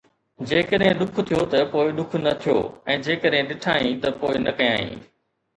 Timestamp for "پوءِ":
1.75-1.87, 4.25-4.33